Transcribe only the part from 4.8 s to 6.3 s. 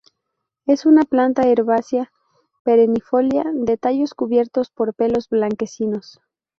pelos blanquecinos.